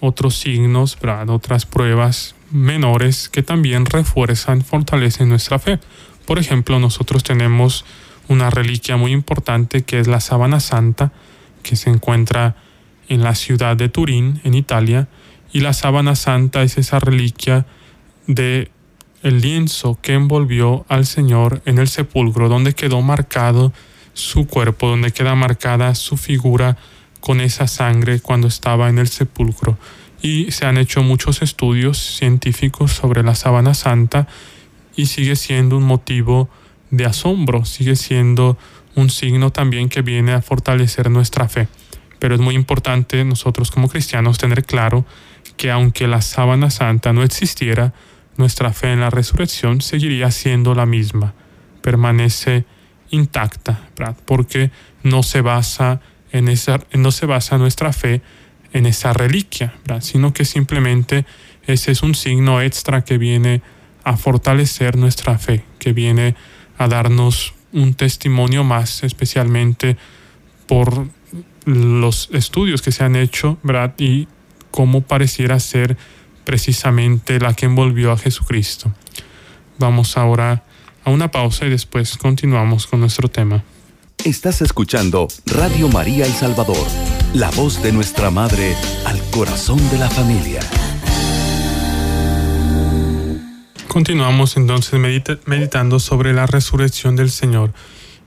[0.05, 5.79] otros signos, otras pruebas menores que también refuerzan, fortalecen nuestra fe.
[6.25, 7.85] Por ejemplo, nosotros tenemos
[8.27, 11.11] una reliquia muy importante que es la sábana santa,
[11.63, 12.55] que se encuentra
[13.07, 15.07] en la ciudad de Turín, en Italia,
[15.51, 17.65] y la sábana santa es esa reliquia
[18.27, 18.71] de
[19.21, 23.73] el lienzo que envolvió al Señor en el sepulcro, donde quedó marcado
[24.13, 26.77] su cuerpo, donde queda marcada su figura
[27.25, 29.79] con esa sangre cuando estaba en el sepulcro.
[30.21, 34.27] Y se han hecho muchos estudios científicos sobre la sábana santa
[34.95, 36.49] y sigue siendo un motivo
[36.91, 38.59] de asombro, sigue siendo
[38.93, 41.67] un signo también que viene a fortalecer nuestra fe.
[42.19, 45.03] Pero es muy importante nosotros como cristianos tener claro
[45.57, 47.91] que aunque la sábana santa no existiera,
[48.37, 51.33] nuestra fe en la resurrección seguiría siendo la misma,
[51.81, 52.65] permanece
[53.09, 53.89] intacta,
[54.25, 54.69] porque
[55.01, 56.01] no se basa
[56.41, 58.21] no se basa nuestra fe
[58.73, 61.25] en esa reliquia, sino que simplemente
[61.65, 63.61] ese es un signo extra que viene
[64.03, 66.35] a fortalecer nuestra fe, que viene
[66.77, 69.97] a darnos un testimonio más, especialmente
[70.67, 71.07] por
[71.65, 73.95] los estudios que se han hecho, ¿verdad?
[73.97, 74.27] Y
[74.71, 75.97] cómo pareciera ser
[76.43, 78.93] precisamente la que envolvió a Jesucristo.
[79.79, 80.63] Vamos ahora
[81.03, 83.63] a una pausa y después continuamos con nuestro tema.
[84.25, 86.87] Estás escuchando Radio María El Salvador,
[87.35, 90.61] la voz de nuestra Madre al corazón de la familia.
[93.87, 94.99] Continuamos entonces
[95.45, 97.71] meditando sobre la resurrección del Señor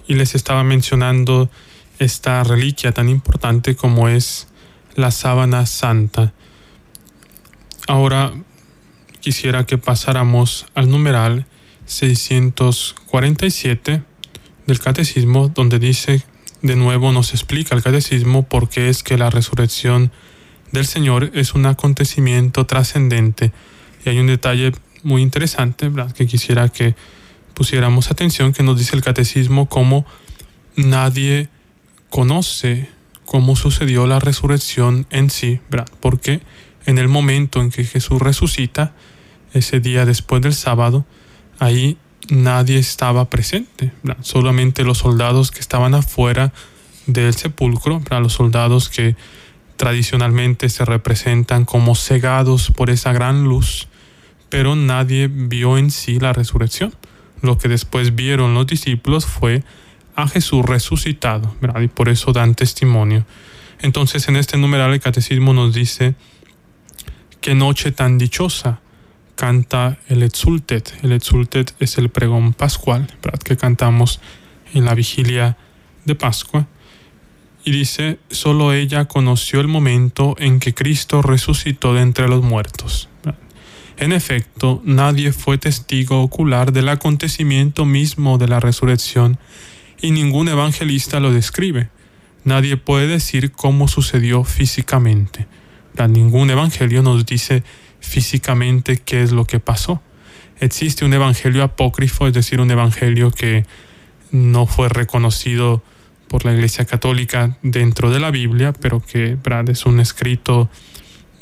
[0.07, 1.51] y les estaba mencionando
[1.99, 4.47] esta reliquia tan importante como es
[4.95, 6.33] la sábana santa.
[7.89, 8.35] Ahora
[9.19, 11.47] quisiera que pasáramos al numeral
[11.87, 14.05] 647
[14.69, 16.23] del catecismo donde dice
[16.61, 20.13] de nuevo nos explica el catecismo por qué es que la resurrección
[20.73, 23.51] del Señor es un acontecimiento trascendente.
[24.05, 26.95] Y hay un detalle muy interesante, que quisiera que
[27.55, 30.05] pusiéramos atención, que nos dice el catecismo cómo
[30.77, 31.49] nadie
[32.11, 32.89] conoce
[33.25, 35.61] cómo sucedió la resurrección en sí,
[36.01, 36.41] porque
[36.87, 38.95] en el momento en que Jesús resucita,
[39.55, 41.07] ese día después del sábado,
[41.59, 46.53] ahí nadie estaba presente, solamente los soldados que estaban afuera
[47.07, 49.17] del sepulcro, los soldados que
[49.77, 53.89] tradicionalmente se representan como cegados por esa gran luz,
[54.49, 56.93] pero nadie vio en sí la resurrección.
[57.41, 59.63] Lo que después vieron los discípulos fue
[60.17, 63.25] a Jesús resucitado, y por eso dan testimonio.
[63.81, 66.15] Entonces en este numeral el catecismo nos dice,
[67.41, 68.81] qué noche tan dichosa
[69.39, 70.93] canta el Exultet.
[71.05, 73.07] El Exultet es el pregón pascual
[73.45, 74.21] que cantamos
[74.75, 75.57] en la vigilia
[76.05, 76.67] de Pascua.
[77.65, 83.09] Y dice, solo ella conoció el momento en que Cristo resucitó de entre los muertos.
[83.97, 89.39] En efecto, nadie fue testigo ocular del acontecimiento mismo de la resurrección
[90.03, 91.91] y ningún evangelista lo describe.
[92.43, 95.47] Nadie puede decir cómo sucedió físicamente.
[96.09, 97.63] Ningún evangelio nos dice
[98.09, 100.03] físicamente qué es lo que pasó.
[100.61, 103.65] Existe un evangelio apócrifo, es decir, un evangelio que
[104.33, 105.83] no fue reconocido
[106.29, 109.71] por la Iglesia Católica dentro de la Biblia, pero que ¿verdad?
[109.71, 110.69] es un escrito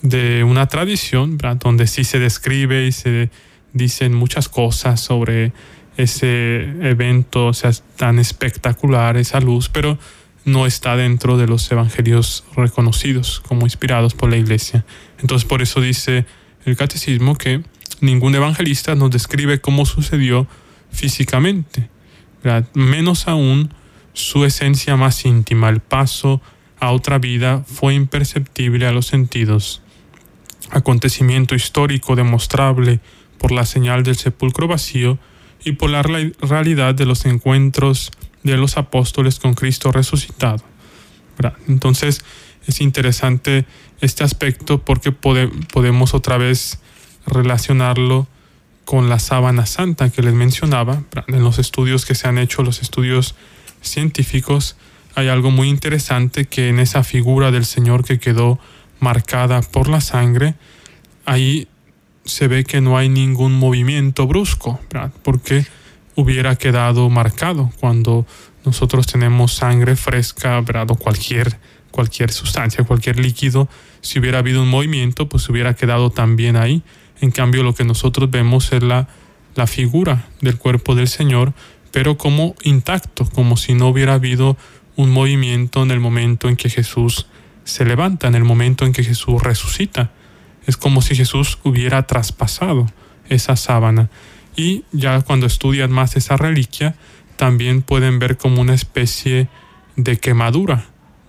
[0.02, 3.30] de una tradición donde sí se describe y se
[3.72, 5.52] dicen muchas cosas sobre
[5.96, 9.98] ese evento, o sea, tan espectacular, esa luz, pero
[10.44, 14.84] no está dentro de los evangelios reconocidos como inspirados por la iglesia.
[15.18, 16.24] Entonces por eso dice
[16.66, 17.62] el catecismo que
[18.00, 20.46] ningún evangelista nos describe cómo sucedió
[20.90, 21.88] físicamente,
[22.74, 23.72] menos aún
[24.12, 26.40] su esencia más íntima, el paso
[26.78, 29.82] a otra vida fue imperceptible a los sentidos.
[30.70, 33.00] Acontecimiento histórico demostrable
[33.38, 35.18] por la señal del sepulcro vacío
[35.64, 38.10] y por la realidad de los encuentros
[38.42, 40.62] de los apóstoles con Cristo resucitado.
[41.68, 42.24] Entonces
[42.66, 43.64] es interesante
[44.00, 46.80] este aspecto porque podemos otra vez
[47.26, 48.26] relacionarlo
[48.84, 51.02] con la sábana santa que les mencionaba.
[51.26, 53.34] En los estudios que se han hecho, los estudios
[53.82, 54.76] científicos,
[55.14, 58.58] hay algo muy interesante que en esa figura del Señor que quedó
[59.00, 60.54] marcada por la sangre,
[61.24, 61.68] ahí
[62.24, 64.80] se ve que no hay ningún movimiento brusco,
[65.22, 65.66] porque
[66.14, 68.26] hubiera quedado marcado cuando
[68.64, 71.58] nosotros tenemos sangre fresca, o cualquier,
[71.90, 73.68] cualquier sustancia, cualquier líquido,
[74.00, 76.82] si hubiera habido un movimiento, pues hubiera quedado también ahí.
[77.20, 79.08] En cambio, lo que nosotros vemos es la,
[79.54, 81.54] la figura del cuerpo del Señor,
[81.90, 84.56] pero como intacto, como si no hubiera habido
[84.96, 87.26] un movimiento en el momento en que Jesús
[87.64, 90.10] se levanta, en el momento en que Jesús resucita.
[90.66, 92.86] Es como si Jesús hubiera traspasado
[93.28, 94.10] esa sábana.
[94.56, 96.96] Y ya cuando estudian más esa reliquia,
[97.36, 99.48] también pueden ver como una especie
[99.96, 100.86] de quemadura,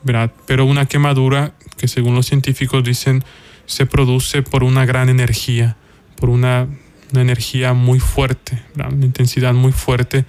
[0.07, 0.31] ¿verdad?
[0.47, 3.23] Pero una quemadura que según los científicos dicen
[3.67, 5.75] se produce por una gran energía,
[6.15, 6.67] por una,
[7.13, 10.25] energía muy fuerte, una intensidad muy fuerte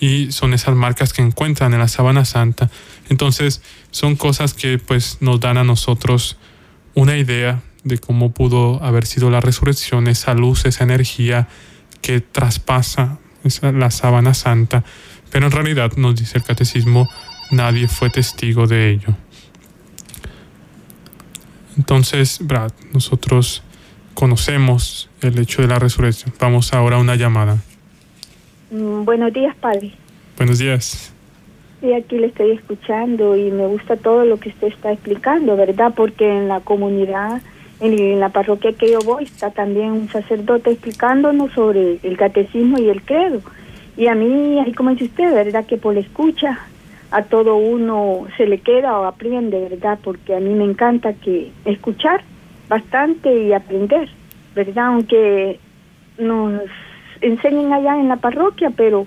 [0.00, 2.70] y son esas marcas que encuentran en la sábana santa.
[3.08, 6.36] Entonces son cosas que pues nos dan a nosotros
[6.94, 11.48] una idea de cómo pudo haber sido la resurrección, esa luz, esa energía
[12.02, 13.18] que traspasa
[13.62, 14.84] la sábana santa.
[15.30, 17.08] Pero en realidad, nos dice el catecismo,
[17.50, 19.08] nadie fue testigo de ello.
[21.76, 23.62] Entonces, Brad, nosotros
[24.14, 26.32] conocemos el hecho de la resurrección.
[26.40, 27.58] Vamos ahora a una llamada.
[28.70, 29.92] Mm, buenos días, Padre.
[30.36, 31.12] Buenos días.
[31.80, 35.92] Sí, aquí le estoy escuchando y me gusta todo lo que usted está explicando, ¿verdad?
[35.94, 37.42] Porque en la comunidad,
[37.80, 42.88] en, la parroquia que yo voy, está también un sacerdote explicándonos sobre el catecismo y
[42.88, 43.42] el credo.
[43.98, 45.66] Y a mí, ahí como dice usted, ¿verdad?
[45.66, 46.58] Que por la escucha
[47.10, 49.98] a todo uno se le queda o aprende, ¿verdad?
[50.02, 52.22] Porque a mí me encanta que escuchar
[52.68, 54.08] bastante y aprender,
[54.54, 54.86] ¿verdad?
[54.86, 55.60] Aunque
[56.18, 56.62] nos
[57.20, 59.06] enseñen allá en la parroquia, pero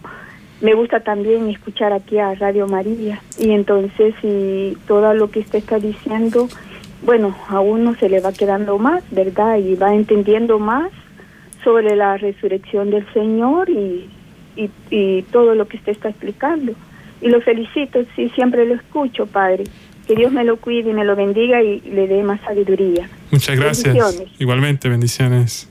[0.61, 3.21] me gusta también escuchar aquí a Radio María.
[3.37, 6.47] Y entonces, y todo lo que usted está diciendo,
[7.03, 9.57] bueno, a uno se le va quedando más, ¿verdad?
[9.57, 10.91] Y va entendiendo más
[11.63, 14.09] sobre la resurrección del Señor y,
[14.55, 16.73] y, y todo lo que usted está explicando.
[17.21, 19.65] Y lo felicito, sí, siempre lo escucho, Padre.
[20.07, 23.09] Que Dios me lo cuide y me lo bendiga y le dé más sabiduría.
[23.31, 23.95] Muchas gracias.
[24.39, 25.69] Igualmente, bendiciones.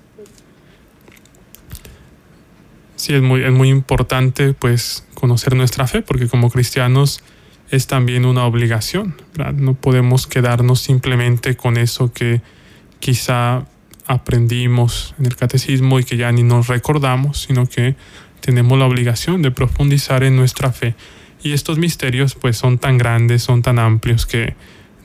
[2.96, 7.22] Sí, es muy, es muy importante pues conocer nuestra fe, porque como cristianos
[7.70, 9.14] es también una obligación.
[9.54, 12.40] No podemos quedarnos simplemente con eso que
[13.00, 13.66] quizá
[14.06, 17.94] aprendimos en el catecismo y que ya ni nos recordamos, sino que
[18.40, 20.94] tenemos la obligación de profundizar en nuestra fe.
[21.42, 24.54] Y estos misterios pues son tan grandes, son tan amplios que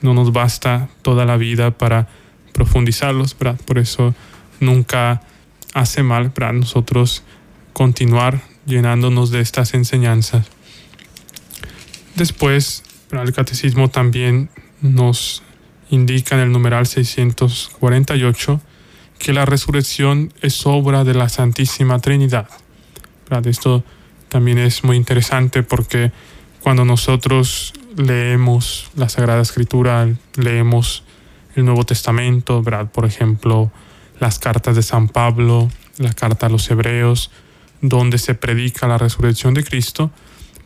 [0.02, 2.08] no nos basta toda la vida para
[2.52, 3.60] profundizarlos, ¿verdad?
[3.64, 4.14] Por eso
[4.60, 5.22] nunca
[5.74, 7.22] hace mal, para Nosotros
[7.72, 10.46] continuar llenándonos de estas enseñanzas.
[12.14, 15.42] Después, el catecismo también nos
[15.90, 18.60] indica en el numeral 648
[19.18, 22.48] que la resurrección es obra de la Santísima Trinidad.
[23.44, 23.84] Esto
[24.34, 26.10] también es muy interesante porque
[26.60, 31.04] cuando nosotros leemos la Sagrada Escritura, leemos
[31.54, 32.90] el Nuevo Testamento, ¿verdad?
[32.90, 33.70] por ejemplo,
[34.18, 37.30] las cartas de San Pablo, la carta a los Hebreos,
[37.80, 40.10] donde se predica la resurrección de Cristo,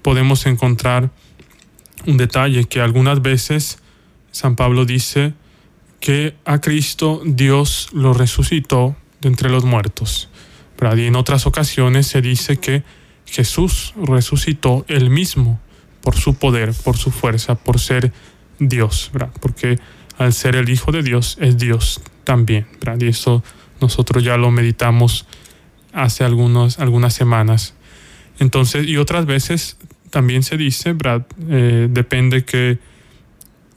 [0.01, 1.11] podemos encontrar
[2.07, 3.81] un detalle que algunas veces
[4.33, 5.35] San Pablo dice
[6.01, 10.31] que a Cristo Dios lo resucitó de entre los muertos.
[10.97, 12.83] Y en otras ocasiones se dice que
[13.31, 15.61] Jesús resucitó él mismo
[16.03, 18.13] por su poder, por su fuerza, por ser
[18.59, 19.31] Dios, ¿verdad?
[19.41, 19.79] porque
[20.17, 22.67] al ser el Hijo de Dios es Dios también.
[22.81, 23.01] ¿verdad?
[23.01, 23.43] Y eso
[23.81, 25.27] nosotros ya lo meditamos
[25.93, 27.75] hace algunos, algunas semanas.
[28.39, 29.77] Entonces, y otras veces
[30.11, 32.79] también se dice, Brad, eh, depende qué,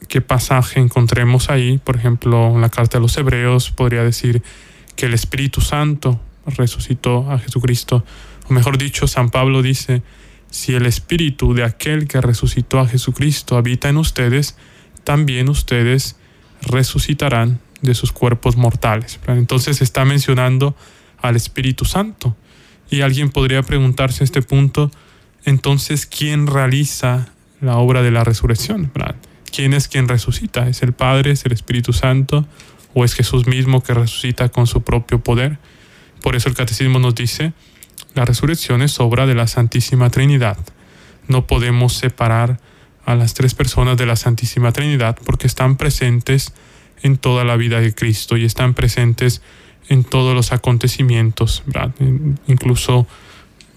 [0.08, 1.78] qué pasaje encontremos ahí.
[1.78, 4.42] Por ejemplo, en la carta de los Hebreos podría decir
[4.96, 8.04] que el Espíritu Santo resucitó a Jesucristo.
[8.48, 10.02] O mejor dicho, San Pablo dice,
[10.50, 14.56] si el Espíritu de aquel que resucitó a Jesucristo habita en ustedes,
[15.04, 16.16] también ustedes
[16.60, 19.18] resucitarán de sus cuerpos mortales.
[19.26, 20.76] Entonces está mencionando
[21.20, 22.36] al Espíritu Santo.
[22.90, 24.90] Y alguien podría preguntarse a este punto,
[25.44, 28.92] entonces, ¿quién realiza la obra de la resurrección?
[29.50, 30.68] ¿Quién es quien resucita?
[30.68, 32.46] ¿Es el Padre, es el Espíritu Santo
[32.94, 35.58] o es Jesús mismo que resucita con su propio poder?
[36.22, 37.52] Por eso el catecismo nos dice,
[38.14, 40.58] la resurrección es obra de la Santísima Trinidad.
[41.28, 42.60] No podemos separar
[43.04, 46.52] a las tres personas de la Santísima Trinidad porque están presentes
[47.02, 49.42] en toda la vida de Cristo y están presentes
[49.88, 51.64] en todos los acontecimientos,
[52.46, 53.06] incluso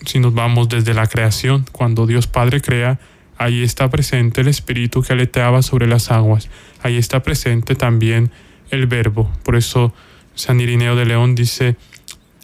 [0.05, 2.99] si nos vamos desde la creación, cuando Dios Padre crea,
[3.37, 6.49] ahí está presente el Espíritu que aleteaba sobre las aguas,
[6.83, 8.31] ahí está presente también
[8.69, 9.31] el Verbo.
[9.43, 9.93] Por eso
[10.35, 11.75] San Irineo de León dice,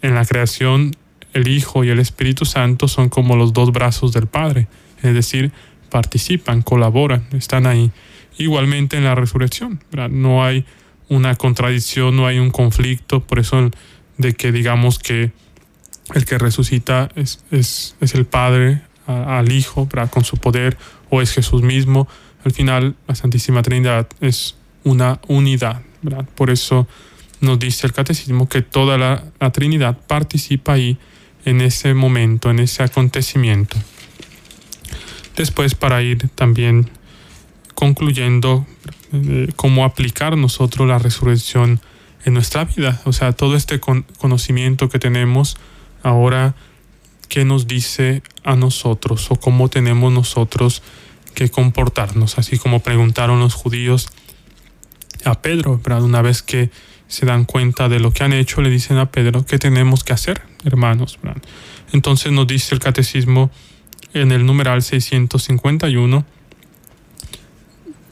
[0.01, 0.95] en la creación
[1.33, 4.67] el Hijo y el Espíritu Santo son como los dos brazos del Padre,
[5.01, 5.51] es decir,
[5.89, 7.91] participan, colaboran, están ahí.
[8.37, 10.65] Igualmente en la resurrección, no hay
[11.09, 13.69] una contradicción, no hay un conflicto, por eso
[14.17, 15.31] de que digamos que
[16.13, 20.77] el que resucita es, el Padre al Hijo con su poder
[21.09, 22.07] o es Jesús mismo.
[22.43, 25.81] Al final la Santísima Trinidad es una unidad.
[26.35, 26.87] Por eso
[27.41, 30.97] nos dice el Catecismo que toda la Trinidad participa ahí
[31.45, 33.77] en ese momento, en ese acontecimiento.
[35.35, 36.89] Después para ir también
[37.73, 38.65] concluyendo
[39.13, 41.81] eh, cómo aplicar nosotros la resurrección
[42.25, 43.01] en nuestra vida.
[43.05, 45.57] O sea, todo este conocimiento que tenemos
[46.03, 46.55] ahora,
[47.27, 50.83] ¿qué nos dice a nosotros o cómo tenemos nosotros
[51.33, 52.37] que comportarnos?
[52.37, 54.09] Así como preguntaron los judíos
[55.25, 56.03] a Pedro, ¿verdad?
[56.03, 56.69] Una vez que
[57.07, 60.13] se dan cuenta de lo que han hecho, le dicen a Pedro, ¿qué tenemos que
[60.13, 61.19] hacer, hermanos?
[61.93, 63.51] Entonces nos dice el catecismo
[64.13, 66.25] en el numeral 651,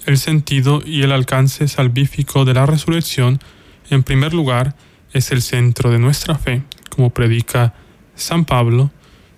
[0.06, 3.40] el sentido y el alcance salvífico de la resurrección,
[3.90, 4.76] en primer lugar,
[5.14, 7.74] es el centro de nuestra fe, como predica
[8.16, 8.92] San Pablo,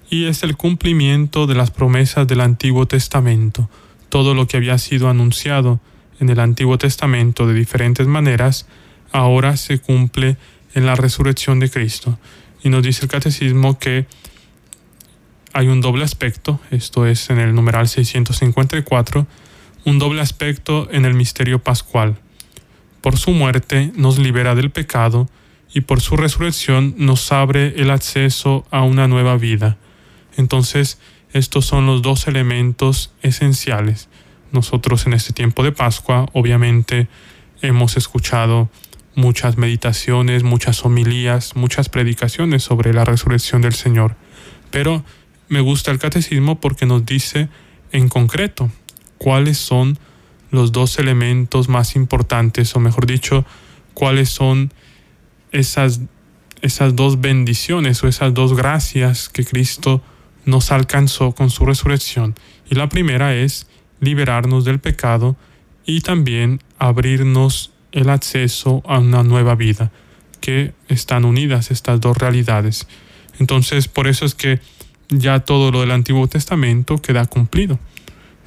[0.10, 3.70] y es el cumplimiento de las promesas del Antiguo Testamento.
[4.10, 5.80] Todo lo que había sido anunciado
[6.20, 8.68] en el Antiguo Testamento de diferentes maneras,
[9.12, 10.38] ahora se cumple
[10.74, 12.20] en la resurrección de Cristo.
[12.64, 14.06] Y nos dice el catecismo que
[15.54, 19.28] hay un doble aspecto, esto es en el numeral 654,
[19.86, 22.20] un doble aspecto en el misterio pascual.
[23.02, 25.28] Por su muerte nos libera del pecado
[25.74, 29.78] y por su resurrección nos abre el acceso a una nueva vida.
[30.38, 31.00] Entonces,
[31.34, 34.10] estos son los dos elementos esenciales.
[34.52, 37.08] Nosotros en este tiempo de Pascua, obviamente,
[37.62, 38.70] hemos escuchado
[39.16, 44.16] muchas meditaciones, muchas homilías, muchas predicaciones sobre la resurrección del Señor.
[44.70, 45.04] Pero
[45.50, 47.50] me gusta el catecismo porque nos dice
[47.92, 48.72] en concreto
[49.18, 50.00] cuáles son
[50.50, 53.46] los dos elementos más importantes, o mejor dicho,
[53.94, 54.74] cuáles son
[55.52, 56.02] esas,
[56.62, 60.02] esas dos bendiciones o esas dos gracias que Cristo
[60.46, 62.36] nos alcanzó con su resurrección.
[62.70, 63.68] Y la primera es
[64.00, 65.38] liberarnos del pecado
[65.86, 69.92] y también abrirnos el acceso a una nueva vida,
[70.40, 72.88] que están unidas estas dos realidades.
[73.40, 74.60] Entonces, por eso es que
[75.10, 77.80] ya todo lo del Antiguo Testamento queda cumplido.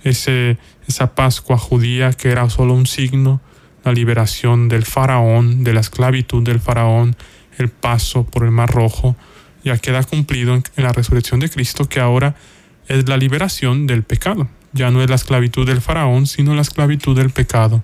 [0.03, 3.41] Ese, esa Pascua judía que era solo un signo,
[3.85, 7.17] la liberación del faraón, de la esclavitud del faraón,
[7.59, 9.17] el paso por el Mar Rojo,
[9.63, 12.35] ya queda cumplido en, la resurrección de Cristo, que ahora
[12.89, 14.49] es la liberación del pecado.
[14.73, 17.83] Ya no es la esclavitud del faraón, sino la esclavitud del pecado.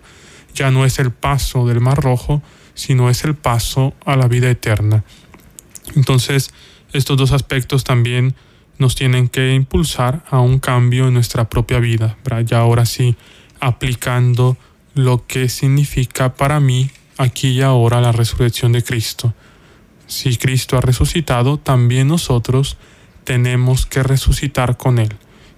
[0.54, 2.42] Ya no es el paso del Mar Rojo,
[2.74, 5.04] sino es el paso a la vida eterna.
[5.96, 6.52] Entonces,
[6.92, 8.34] estos dos aspectos también
[8.78, 13.16] nos tienen que impulsar a un cambio en nuestra propia vida, ya ahora sí
[13.60, 14.56] aplicando
[14.94, 19.34] lo que significa para mí aquí y ahora la resurrección de Cristo.
[20.06, 22.78] Si Cristo ha resucitado, también nosotros
[23.24, 25.14] tenemos que resucitar con Él.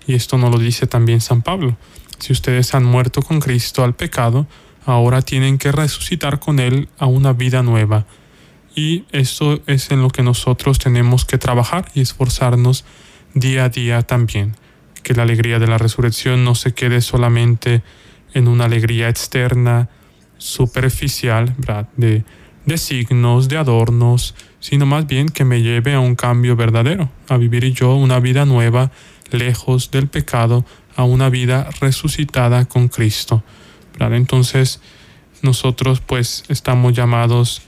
[0.07, 1.77] Y esto nos lo dice también San Pablo.
[2.19, 4.47] Si ustedes han muerto con Cristo al pecado,
[4.85, 8.07] ahora tienen que resucitar con Él a una vida nueva.
[8.75, 12.85] Y esto es en lo que nosotros tenemos que trabajar y esforzarnos
[13.35, 14.57] día a día también,
[15.03, 17.83] que la alegría de la resurrección no se quede solamente
[18.35, 19.89] en una alegría externa,
[20.39, 21.55] superficial,
[21.97, 22.25] De,
[22.67, 27.37] de signos, de adornos, sino más bien que me lleve a un cambio verdadero, a
[27.37, 28.91] vivir yo una vida nueva,
[29.31, 30.65] lejos del pecado,
[30.97, 33.43] a una vida resucitada con Cristo.
[34.11, 34.81] Entonces,
[35.43, 37.63] nosotros pues estamos llamados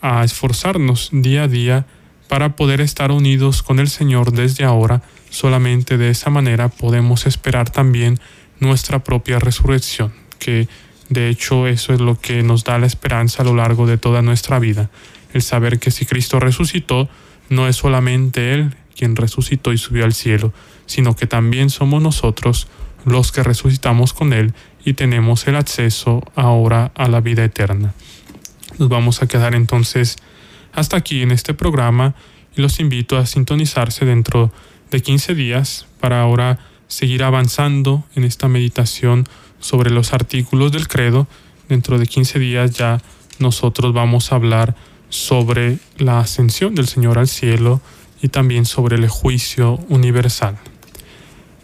[0.00, 1.86] a esforzarnos día a día
[2.28, 5.02] para poder estar unidos con el Señor desde ahora.
[5.30, 8.18] Solamente de esa manera podemos esperar también
[8.60, 10.68] nuestra propia resurrección, que
[11.08, 14.22] de hecho eso es lo que nos da la esperanza a lo largo de toda
[14.22, 14.90] nuestra vida.
[15.32, 17.08] El saber que si Cristo resucitó,
[17.48, 20.52] no es solamente Él quien resucitó y subió al cielo,
[20.86, 22.68] sino que también somos nosotros
[23.04, 24.54] los que resucitamos con Él
[24.84, 27.94] y tenemos el acceso ahora a la vida eterna.
[28.78, 30.16] Nos vamos a quedar entonces
[30.72, 32.14] hasta aquí en este programa
[32.56, 34.52] y los invito a sintonizarse dentro
[34.90, 36.58] de 15 días para ahora
[36.88, 39.26] seguir avanzando en esta meditación
[39.60, 41.26] sobre los artículos del credo.
[41.68, 43.00] Dentro de 15 días ya
[43.38, 44.74] nosotros vamos a hablar
[45.08, 47.80] sobre la ascensión del Señor al cielo
[48.22, 50.58] y también sobre el juicio universal.